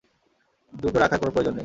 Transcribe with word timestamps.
দুটো 0.73 0.97
রাখার 0.99 1.19
কোনো 1.19 1.31
প্রয়োজন 1.31 1.53
নেই। 1.53 1.59